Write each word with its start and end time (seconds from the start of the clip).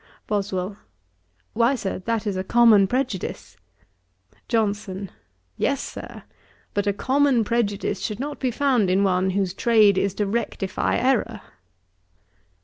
BOSWELL. 0.25 0.77
'Why, 1.53 1.75
Sir, 1.75 1.99
that 1.99 2.25
is 2.25 2.35
a 2.35 2.43
common 2.43 2.87
prejudice.' 2.87 3.55
JOHNSON. 4.47 5.11
'Yes, 5.57 5.79
Sir, 5.79 6.23
but 6.73 6.87
a 6.87 6.91
common 6.91 7.43
prejudice 7.43 7.99
should 8.01 8.19
not 8.19 8.39
be 8.39 8.49
found 8.49 8.89
in 8.89 9.03
one 9.03 9.29
whose 9.29 9.53
trade 9.53 9.99
it 9.99 10.01
is 10.01 10.15
to 10.15 10.25
rectify 10.25 10.97
errour.' 10.97 11.41